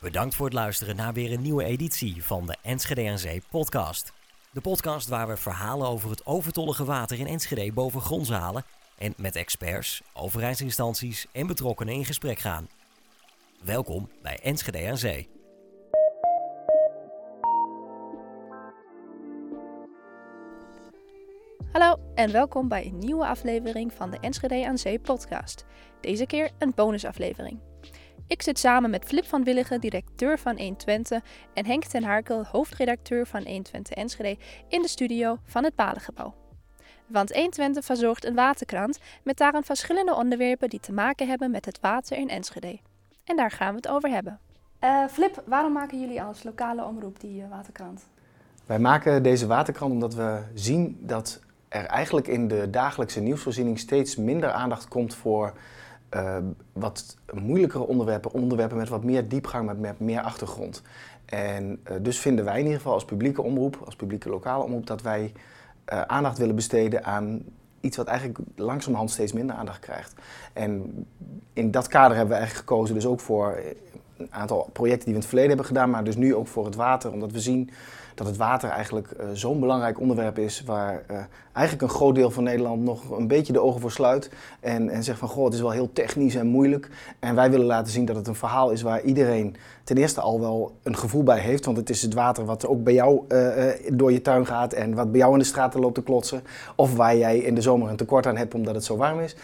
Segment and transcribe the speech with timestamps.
[0.00, 4.12] Bedankt voor het luisteren naar weer een nieuwe editie van de Enschede aan Zee podcast.
[4.52, 8.64] De podcast waar we verhalen over het overtollige water in Enschede boven grond halen
[8.98, 12.68] en met experts, overheidsinstanties en betrokkenen in gesprek gaan.
[13.62, 15.28] Welkom bij Enschede aan Zee.
[21.72, 25.64] Hallo en welkom bij een nieuwe aflevering van de Enschede aan Zee podcast.
[26.00, 27.58] Deze keer een bonusaflevering.
[28.28, 31.22] Ik zit samen met Flip van Willigen, directeur van 120,
[31.54, 34.36] en Henk ten Harkel, hoofdredacteur van 120 Enschede,
[34.68, 36.34] in de studio van het Balengebouw.
[37.06, 41.80] Want 120 verzorgt een waterkrant met daarin verschillende onderwerpen die te maken hebben met het
[41.80, 42.78] water in Enschede.
[43.24, 44.38] En daar gaan we het over hebben.
[44.84, 48.06] Uh, Flip, waarom maken jullie als lokale omroep die uh, waterkrant?
[48.66, 54.16] Wij maken deze waterkrant omdat we zien dat er eigenlijk in de dagelijkse nieuwsvoorziening steeds
[54.16, 55.52] minder aandacht komt voor
[56.14, 56.36] uh,
[56.72, 60.82] wat moeilijkere onderwerpen, onderwerpen met wat meer diepgang, met, met meer achtergrond.
[61.24, 64.86] En uh, dus vinden wij in ieder geval als publieke omroep, als publieke lokale omroep,
[64.86, 65.32] dat wij
[65.92, 67.42] uh, aandacht willen besteden aan
[67.80, 70.14] iets wat eigenlijk langzamerhand steeds minder aandacht krijgt.
[70.52, 70.94] En
[71.52, 73.58] in dat kader hebben we eigenlijk gekozen dus ook voor
[74.16, 76.64] een aantal projecten die we in het verleden hebben gedaan, maar dus nu ook voor
[76.64, 77.70] het water, omdat we zien
[78.16, 81.16] dat het water eigenlijk uh, zo'n belangrijk onderwerp is waar uh,
[81.52, 85.04] eigenlijk een groot deel van Nederland nog een beetje de ogen voor sluit en, en
[85.04, 86.90] zegt van goh, het is wel heel technisch en moeilijk.
[87.18, 90.40] En wij willen laten zien dat het een verhaal is waar iedereen ten eerste al
[90.40, 93.64] wel een gevoel bij heeft, want het is het water wat ook bij jou uh,
[93.92, 96.42] door je tuin gaat en wat bij jou in de straten loopt te klotsen.
[96.76, 99.36] Of waar jij in de zomer een tekort aan hebt omdat het zo warm is.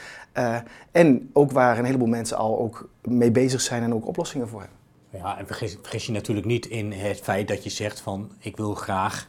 [0.93, 4.61] en ook waar een heleboel mensen al ook mee bezig zijn en ook oplossingen voor
[4.61, 4.82] hebben.
[5.13, 8.57] Ja, en vergis, vergis, je natuurlijk niet in het feit dat je zegt van ik
[8.57, 9.29] wil graag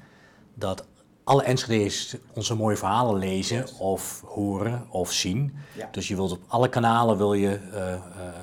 [0.54, 0.86] dat
[1.24, 5.54] alle Enschede's onze mooie verhalen lezen of horen of zien.
[5.78, 5.88] Ja.
[5.92, 7.98] Dus je wilt op alle kanalen wil je, uh, uh,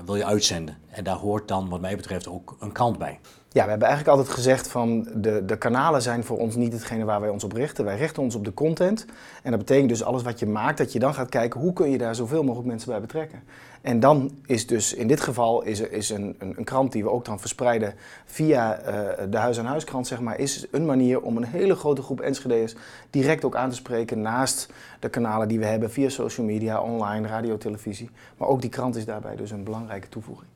[0.05, 0.78] wil je uitzenden.
[0.91, 3.18] En daar hoort dan wat mij betreft ook een kant bij.
[3.52, 7.05] Ja, we hebben eigenlijk altijd gezegd van de, de kanalen zijn voor ons niet hetgene
[7.05, 7.84] waar wij ons op richten.
[7.84, 9.06] Wij richten ons op de content.
[9.42, 11.90] En dat betekent dus alles wat je maakt, dat je dan gaat kijken hoe kun
[11.90, 13.42] je daar zoveel mogelijk mensen bij betrekken.
[13.80, 17.11] En dan is dus in dit geval is, is een, een, een krant die we
[17.11, 18.85] ook dan verspreiden via uh,
[19.30, 22.74] de huis-aan-huiskrant, zeg maar, is een manier om een hele grote groep Enschede'ers
[23.11, 27.29] direct ook aan te spreken naast de kanalen die we hebben via social media, online,
[27.29, 28.11] radio, televisie.
[28.36, 30.48] Maar ook die krant is daarbij dus een belangrijke toevoeging.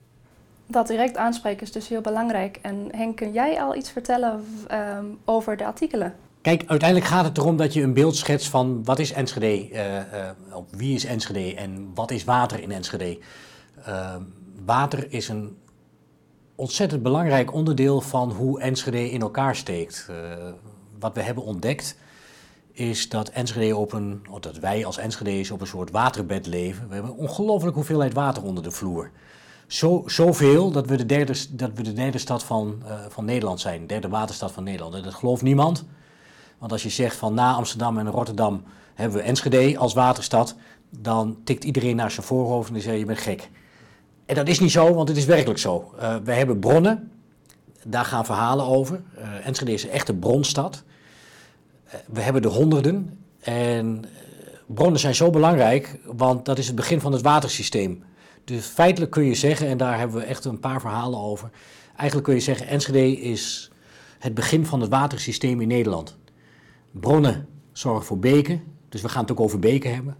[0.67, 2.59] Dat direct aanspreken is dus heel belangrijk.
[2.62, 6.15] En Henk, kun jij al iets vertellen um, over de artikelen?
[6.44, 9.94] Kijk, uiteindelijk gaat het erom dat je een beeld schetst van wat is Enschede, uh,
[9.94, 10.03] uh,
[10.71, 13.19] wie is Enschede en wat is water in Enschede.
[13.88, 14.15] Uh,
[14.65, 15.56] water is een
[16.55, 20.10] ontzettend belangrijk onderdeel van hoe Enschede in elkaar steekt.
[20.99, 21.97] wat we hebben ontdekt
[22.72, 26.88] is dat Enschede op een, dat wij als Enschede's op een soort waterbed leven.
[26.88, 29.11] We hebben een ongelooflijke hoeveelheid water onder de vloer.
[29.66, 33.81] Zo, zoveel dat we de derde, dat we de derde stad van, van Nederland zijn,
[33.81, 35.05] de derde waterstad van Nederland.
[35.05, 35.84] Dat gelooft niemand.
[36.65, 38.63] Want als je zegt van na Amsterdam en Rotterdam
[38.95, 40.55] hebben we Enschede als waterstad,
[40.91, 43.51] dan tikt iedereen naar zijn voorhoofd en dan zegt je bent gek.
[44.27, 45.95] En dat is niet zo, want het is werkelijk zo.
[45.97, 47.11] Uh, we hebben bronnen,
[47.83, 49.03] daar gaan verhalen over.
[49.19, 50.83] Uh, Enschede is een echte bronstad.
[51.87, 54.05] Uh, we hebben de honderden en
[54.67, 58.05] bronnen zijn zo belangrijk, want dat is het begin van het watersysteem.
[58.45, 61.51] Dus feitelijk kun je zeggen, en daar hebben we echt een paar verhalen over.
[61.97, 63.71] Eigenlijk kun je zeggen, Enschede is
[64.19, 66.17] het begin van het watersysteem in Nederland.
[67.00, 70.16] Bronnen zorgen voor beken, dus we gaan het ook over beken hebben.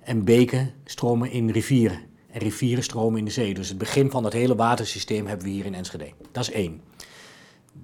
[0.00, 2.00] En beken stromen in rivieren.
[2.30, 3.54] En rivieren stromen in de zee.
[3.54, 6.12] Dus het begin van het hele watersysteem hebben we hier in Enschede.
[6.32, 6.80] Dat is één.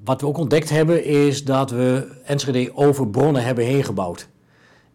[0.04, 4.28] Wat we ook ontdekt hebben is dat we Enschede over bronnen hebben heen gebouwd.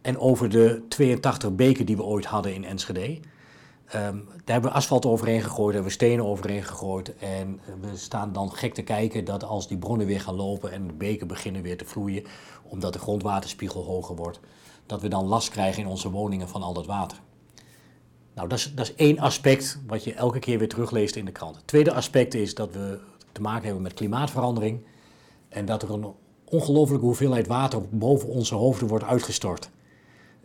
[0.01, 3.19] En over de 82 beken die we ooit hadden in Enschede.
[3.95, 7.17] Um, daar hebben we asfalt overheen gegooid, hebben we stenen overheen gegooid.
[7.17, 10.87] En we staan dan gek te kijken dat als die bronnen weer gaan lopen en
[10.87, 12.23] de beken beginnen weer te vloeien,
[12.63, 14.39] omdat de grondwaterspiegel hoger wordt,
[14.85, 17.17] dat we dan last krijgen in onze woningen van al dat water.
[18.33, 21.31] Nou, dat is, dat is één aspect wat je elke keer weer terugleest in de
[21.31, 21.55] krant.
[21.55, 22.99] Het tweede aspect is dat we
[23.31, 24.85] te maken hebben met klimaatverandering
[25.49, 26.13] en dat er een
[26.45, 29.69] ongelooflijke hoeveelheid water boven onze hoofden wordt uitgestort.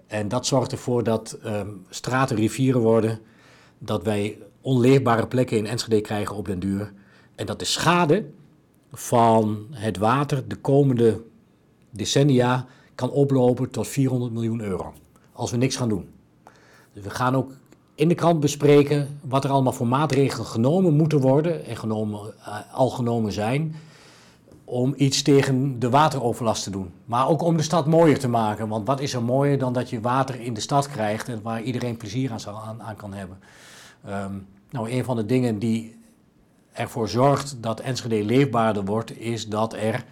[0.06, 3.20] En dat zorgt ervoor dat um, straten rivieren worden,
[3.84, 6.92] dat wij onleefbare plekken in Enschede krijgen op den duur.
[7.34, 8.25] En dat de schade
[8.92, 11.22] van het water de komende
[11.90, 14.92] decennia kan oplopen tot 400 miljoen euro.
[15.32, 16.08] Als we niks gaan doen.
[16.92, 17.52] Dus we gaan ook
[17.94, 22.56] in de krant bespreken wat er allemaal voor maatregelen genomen moeten worden en genomen, uh,
[22.72, 23.75] al genomen zijn
[24.64, 26.90] om iets tegen de wateroverlast te doen.
[27.04, 28.69] Maar ook om de stad mooier te maken.
[28.69, 31.62] Want wat is er mooier dan dat je water in de stad krijgt en waar
[31.62, 33.38] iedereen plezier aan, aan kan hebben.
[34.08, 36.02] Um, nou, een van de dingen die
[36.72, 40.04] ervoor zorgt dat Enschede leefbaarder wordt, is dat er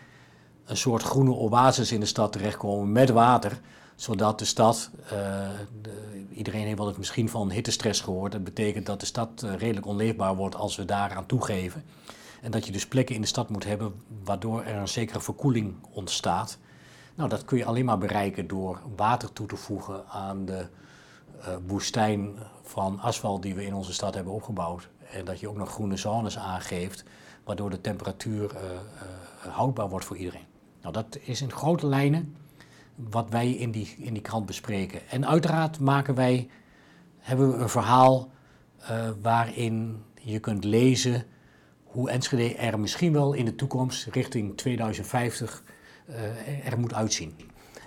[0.64, 3.60] een soort groene oases in de stad terechtkomen met water.
[3.94, 8.32] Zodat de stad, de, iedereen heeft wel het misschien van hittestress gehoord.
[8.32, 11.84] Dat betekent dat de stad uh, redelijk onleefbaar wordt als we daaraan toegeven.
[12.40, 15.74] En dat je dus plekken in de stad moet hebben waardoor er een zekere verkoeling
[15.90, 16.58] ontstaat.
[17.14, 20.66] Nou, dat kun je alleen maar bereiken door water toe te voegen aan de
[21.66, 24.88] woestijn van asfalt die we in onze stad hebben opgebouwd.
[25.10, 27.04] En dat je ook nog groene zones aangeeft,
[27.44, 30.46] waardoor de temperatuur uh, uh, houdbaar wordt voor iedereen.
[30.80, 32.36] Nou, dat is in grote lijnen
[32.94, 35.08] wat wij in die, in die krant bespreken.
[35.08, 36.48] En uiteraard maken wij,
[37.18, 38.30] hebben we een verhaal
[39.22, 41.24] waarin je kunt lezen
[41.84, 45.62] hoe Enschede er misschien wel in de toekomst, richting 2050,
[46.64, 47.34] er moet uitzien.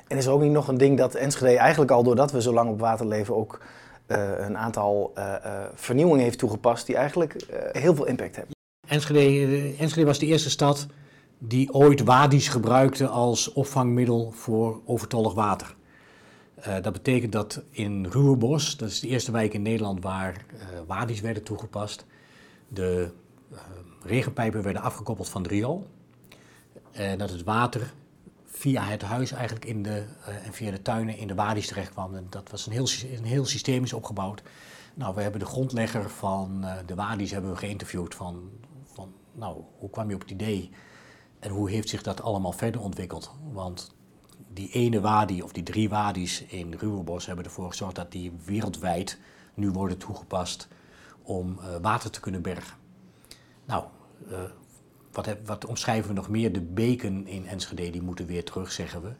[0.07, 2.53] En is er ook niet nog een ding dat Enschede eigenlijk al doordat we zo
[2.53, 3.59] lang op water leven ook
[4.07, 7.35] uh, een aantal uh, uh, vernieuwingen heeft toegepast die eigenlijk
[7.71, 8.55] heel veel impact hebben?
[8.87, 10.87] Enschede, Enschede was de eerste stad
[11.37, 15.75] die ooit wadi's gebruikte als opvangmiddel voor overtollig water.
[16.81, 20.45] dat betekent dat in Ruwebos, dat is de eerste wijk in Nederland waar
[20.87, 22.05] wadi's werden toegepast,
[22.67, 23.09] de
[24.03, 25.87] regenpijpen werden afgekoppeld van het riool.
[26.91, 27.93] En dat het water
[28.57, 31.91] via het huis eigenlijk in de, uh, en via de tuinen in de wadi's terecht
[31.91, 32.15] kwam.
[32.15, 32.87] En dat was een heel,
[33.17, 34.43] een heel systemisch opgebouwd.
[34.93, 38.49] Nou, we hebben de grondlegger van uh, de wadi's hebben we geïnterviewd van,
[38.93, 40.69] van, nou, hoe kwam je op het idee
[41.39, 43.31] en hoe heeft zich dat allemaal verder ontwikkeld?
[43.51, 43.95] Want
[44.53, 49.19] die ene wadi of die drie wadi's in Ruwebos hebben ervoor gezorgd dat die wereldwijd
[49.53, 50.67] nu worden toegepast
[51.21, 52.77] om uh, water te kunnen bergen.
[53.65, 53.83] Nou,
[55.15, 56.53] wat, wat, omschrijven we nog meer?
[56.53, 59.11] De beken in Enschede, die moeten weer terug, zeggen we.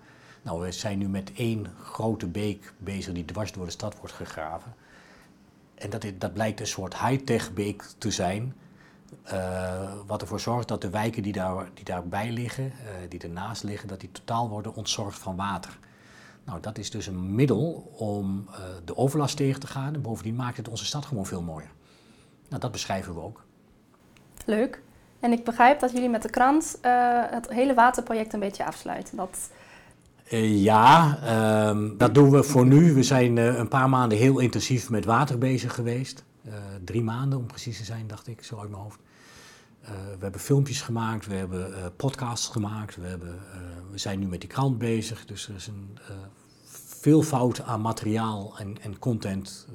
[0.41, 4.13] Nou, we zijn nu met één grote beek bezig die dwars door de stad wordt
[4.13, 4.73] gegraven.
[5.75, 8.55] En dat, dat blijkt een soort high-tech beek te zijn.
[9.33, 13.63] Uh, wat ervoor zorgt dat de wijken die, daar, die daarbij liggen, uh, die ernaast
[13.63, 15.77] liggen, dat die totaal worden ontzorgd van water.
[16.43, 18.55] Nou, dat is dus een middel om uh,
[18.85, 19.93] de overlast tegen te gaan.
[19.93, 21.71] En bovendien maakt het onze stad gewoon veel mooier.
[22.49, 23.43] Nou, dat beschrijven we ook.
[24.45, 24.81] Leuk.
[25.25, 29.17] En ik begrijp dat jullie met de krant uh, het hele waterproject een beetje afsluiten.
[29.17, 29.49] Dat...
[30.31, 31.19] Uh, ja,
[31.69, 32.93] um, dat doen we voor nu.
[32.93, 36.23] We zijn uh, een paar maanden heel intensief met water bezig geweest.
[36.83, 38.99] drie maanden om precies te zijn, dacht ik, zo uit mijn hoofd.
[40.17, 43.39] we hebben filmpjes gemaakt, we hebben podcasts gemaakt, we, hebben,
[43.91, 45.25] we zijn nu met die krant bezig.
[45.25, 45.97] Dus er is een
[47.01, 49.67] veelvoud aan materiaal en, en content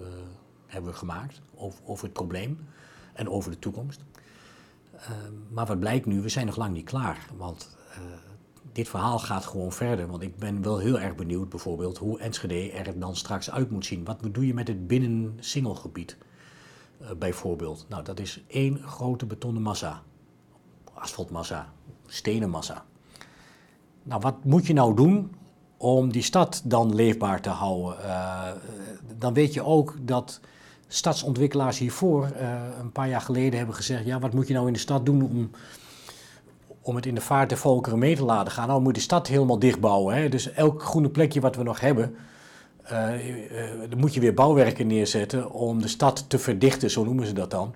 [0.67, 2.59] hebben we gemaakt over, over het probleem
[3.13, 4.01] en over de toekomst.
[5.01, 5.09] Uh,
[5.51, 7.27] maar wat blijkt nu, we zijn nog lang niet klaar.
[7.37, 7.97] Want uh,
[8.73, 10.07] dit verhaal gaat gewoon verder.
[10.07, 13.87] Want ik ben wel heel erg benieuwd bijvoorbeeld hoe Enschede er dan straks uit moet
[13.87, 14.05] zien.
[14.05, 16.17] Wat doe je met het binnen singelgebied
[17.03, 17.87] uh, bijvoorbeeld?
[17.89, 20.03] Nou, dat is één grote betonnen massa.
[20.95, 21.73] Asfaltmassa,
[22.07, 22.85] stenen massa.
[24.03, 25.35] Nou, wat moet je nou doen
[25.77, 27.97] om die stad dan leefbaar te houden?
[29.19, 30.41] dan weet je ook dat
[30.93, 32.49] stadsontwikkelaars hiervoor uh,
[32.81, 35.23] een paar jaar geleden hebben gezegd: ja, wat moet je nou in de stad doen
[35.23, 35.51] om,
[36.81, 38.69] om het in de vaart der volkeren mee te laten gaan?
[38.69, 40.15] Nou, moet je de stad helemaal dichtbouwen.
[40.15, 40.29] Hè?
[40.29, 42.15] Dus elk groene plekje wat we nog hebben,
[42.93, 43.09] uh,
[43.97, 47.75] moet je weer bouwwerken neerzetten om de stad te verdichten, zo noemen ze dat dan.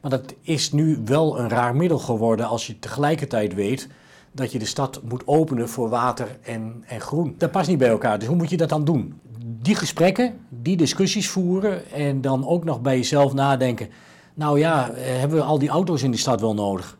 [0.00, 3.88] Maar dat is nu wel een raar middel geworden als je tegelijkertijd weet
[4.32, 7.34] dat je de stad moet openen voor water en, en groen.
[7.38, 8.18] Dat past niet bij elkaar.
[8.18, 9.20] Dus hoe moet je dat dan doen?
[9.66, 13.88] Die gesprekken, die discussies voeren en dan ook nog bij jezelf nadenken.
[14.34, 16.98] Nou ja, eh, hebben we al die auto's in die stad wel nodig?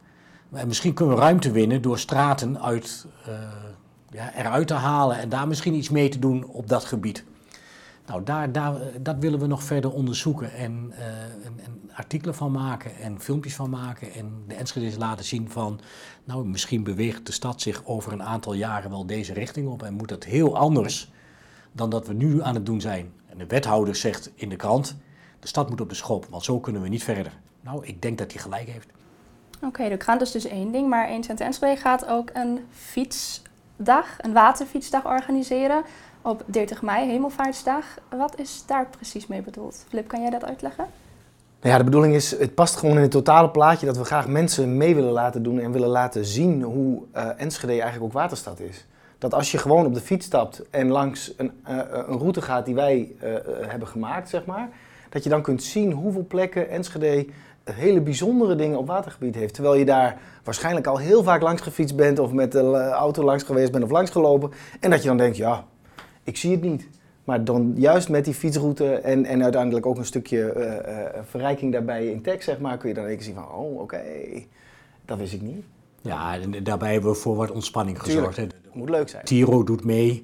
[0.67, 3.35] Misschien kunnen we ruimte winnen door straten uit, uh,
[4.11, 7.25] ja, eruit te halen en daar misschien iets mee te doen op dat gebied.
[8.07, 10.93] Nou, daar, daar, dat willen we nog verder onderzoeken en,
[11.45, 14.13] en, en, artikelen van maken en filmpjes van maken.
[14.15, 15.81] En de Enschede's laten zien van,
[16.25, 19.95] nou, misschien beweegt de stad zich over een aantal jaren wel deze richting op en
[19.95, 21.11] moet dat heel anders
[21.77, 23.13] dan dat we nu aan het doen zijn.
[23.27, 24.97] En de wethouder zegt in de krant,
[25.41, 27.33] de stad moet op de schop, want zo kunnen we niet verder.
[27.61, 28.89] Nou, ik denk dat hij gelijk heeft.
[29.57, 32.61] Oké, okay, de krant is dus één ding, maar 1 Cent Enschede gaat ook een
[32.71, 35.85] fietsdag, een waterfietsdag organiseren
[36.23, 37.85] op 30 mei, Hemelvaartsdag.
[38.17, 39.85] Wat is daar precies mee bedoeld?
[39.89, 40.87] Flip, kan jij dat uitleggen?
[41.61, 44.29] Nou ja, de bedoeling is, het past gewoon in het totale plaatje dat we graag
[44.29, 48.61] mensen mee willen laten doen en willen laten zien hoe uh, Enschede eigenlijk ook waterstad
[48.61, 48.87] is.
[49.19, 52.65] Dat als je gewoon op de fiets stapt en langs een, uh, een route gaat
[52.65, 53.35] die wij uh,
[53.67, 54.69] hebben gemaakt, zeg maar,
[55.09, 57.27] dat je dan kunt zien hoeveel plekken Enschede
[57.73, 59.55] hele bijzondere dingen op watergebied heeft.
[59.55, 63.43] Terwijl je daar waarschijnlijk al heel vaak langs gefietst bent of met de auto langs
[63.43, 64.51] geweest bent of langs gelopen.
[64.81, 65.65] En dat je dan denkt, ja,
[66.25, 66.89] ik zie het niet.
[67.25, 71.73] Maar dan juist met die fietsroute en, en uiteindelijk ook een stukje eh, eh, verrijking
[71.73, 74.03] daarbij in tekst, zeg maar, kun je dan even zien van, oh, oké,
[75.05, 75.65] dat wist ik niet.
[76.01, 78.39] Ja, en daarbij hebben we voor wat ontspanning gezorgd.
[78.77, 79.25] Moet leuk zijn.
[79.25, 80.23] Tiro doet mee.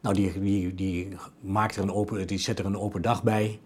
[0.00, 1.08] Nou, die, die, die,
[1.40, 3.60] maakt er een open, die zet er een open dag bij.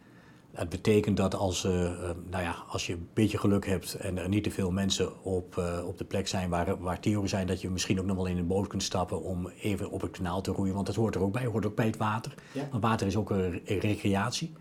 [0.50, 4.18] Dat betekent dat als, eh, eh, nou ja, als je een beetje geluk hebt en
[4.18, 7.46] er niet te veel mensen op, eh, op de plek zijn waar, waar Tiro zijn,
[7.46, 10.10] dat je misschien ook nog wel in een boot kunt stappen om even op het
[10.10, 10.74] kanaal te roeien.
[10.74, 12.34] Want dat hoort er ook bij, hoort ook bij het water.
[12.52, 12.68] Ja.
[12.70, 14.52] Want water is ook een re- recreatie.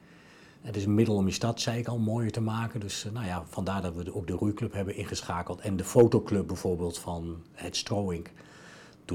[0.62, 2.80] Het is een middel om je stad, zei ik al, mooier te maken.
[2.80, 5.62] Dus nou ja, vandaar dat we ook de roeiclub hebben ingeschakeld.
[5.62, 8.27] En de fotoclub bijvoorbeeld van het Strowing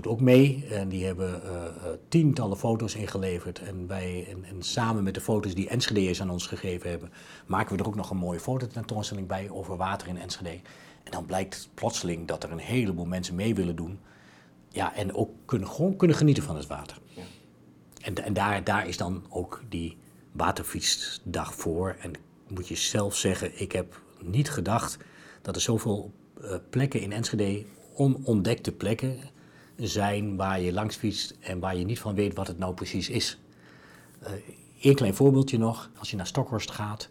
[0.03, 0.67] doet ook mee.
[0.71, 1.73] En die hebben eh, eh,
[2.09, 3.59] tientallen foto's ingeleverd.
[3.59, 7.13] En, wij, en, en samen met de foto's die Enschede'ers aan ons gegeven hebben,
[7.47, 10.61] maken we er ook nog een mooie fototentoonstelling bij over water in Enschede.
[11.05, 13.99] En dan blijkt plotseling dat er een heleboel mensen mee willen doen.
[14.69, 16.99] Ja, en ook kunnen, gewoon kunnen genieten van het water.
[18.03, 19.97] En, en daar, daar is dan ook die
[20.33, 21.97] waterfietsdag voor.
[22.01, 22.13] En
[22.49, 24.99] moet je zelf zeggen, ik heb niet gedacht
[25.43, 26.13] dat er zoveel
[26.43, 27.65] eh, plekken in Enschede,
[27.95, 29.19] onontdekte plekken,
[29.87, 33.09] zijn waar je langs fietst en waar je niet van weet wat het nou precies
[33.09, 33.39] is.
[34.81, 35.91] Eén klein voorbeeldje nog.
[35.99, 37.09] Als je naar Stokhorst gaat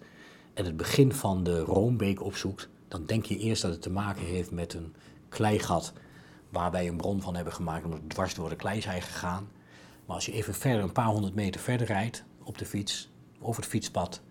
[0.53, 4.25] en het begin van de Roombeek opzoekt, dan denk je eerst dat het te maken
[4.25, 4.93] heeft met een
[5.29, 5.93] kleigat
[6.49, 9.47] waar wij een bron van hebben gemaakt omdat het dwars door de klei zijn gegaan.
[10.05, 13.09] Maar als je even verder, een paar honderd meter verder rijdt op de fiets,
[13.39, 14.21] over het fietspad,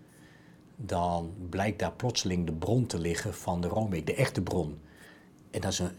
[0.75, 4.79] dan blijkt daar plotseling de bron te liggen van de Roombeek, de echte bron.
[5.51, 5.91] En dat is, een,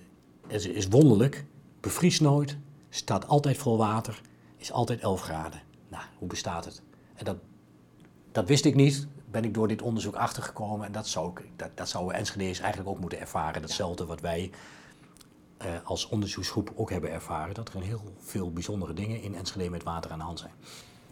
[0.46, 1.44] is, is wonderlijk,
[1.80, 2.56] bevriest nooit,
[2.88, 4.20] staat altijd vol water,
[4.56, 5.62] is altijd 11 graden.
[5.88, 6.82] Nou, hoe bestaat het?
[7.14, 7.36] En dat,
[8.32, 11.88] dat wist ik niet, ben ik door dit onderzoek achtergekomen en dat zou, dat, dat
[11.88, 13.60] zouden Enschede's eigenlijk ook moeten ervaren.
[13.60, 14.50] Datzelfde wat wij
[15.58, 19.70] eh, als onderzoeksgroep ook hebben ervaren, dat er een heel veel bijzondere dingen in Enschede
[19.70, 20.52] met water aan de hand zijn.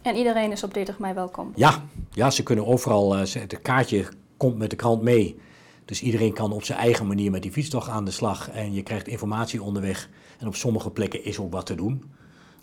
[0.01, 1.51] En iedereen is op 30 mei welkom.
[1.55, 4.07] Ja, ja ze kunnen overal, eh, het kaartje
[4.37, 5.39] komt met de krant mee.
[5.85, 8.49] Dus iedereen kan op zijn eigen manier met die fietstocht aan de slag.
[8.49, 10.09] En je krijgt informatie onderweg.
[10.39, 12.03] En op sommige plekken is ook wat te doen.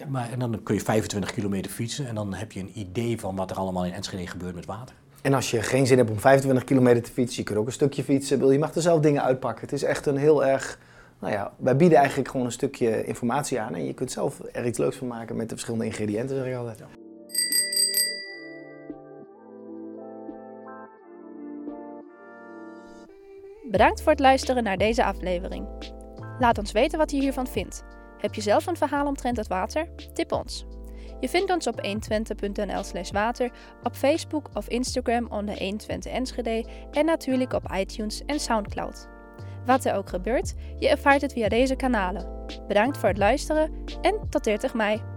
[0.09, 2.07] Maar, en dan kun je 25 kilometer fietsen.
[2.07, 4.95] En dan heb je een idee van wat er allemaal in Enschede gebeurt met water.
[5.23, 7.73] En als je geen zin hebt om 25 kilometer te fietsen, je kunt ook een
[7.73, 8.53] stukje fietsen.
[8.53, 9.61] Je mag er zelf dingen uitpakken.
[9.61, 10.79] Het is echt een heel erg,
[11.19, 13.75] nou ja, wij bieden eigenlijk gewoon een stukje informatie aan.
[13.75, 16.57] En je kunt zelf er iets leuks van maken met de verschillende ingrediënten, zeg ik
[16.57, 16.83] altijd.
[23.71, 25.67] Bedankt voor het luisteren naar deze aflevering.
[26.39, 27.85] Laat ons weten wat je hiervan vindt.
[28.19, 29.89] Heb je zelf een verhaal omtrent het water?
[30.13, 30.65] Tip ons.
[31.21, 33.51] Je vindt ons op 120.nl slash water,
[33.83, 39.09] op Facebook of Instagram onder 120 Enschede en natuurlijk op iTunes en Soundcloud.
[39.67, 42.47] Wat er ook gebeurt, je ervaart het via deze kanalen.
[42.69, 45.14] Bedankt voor het luisteren en tot 30 mei.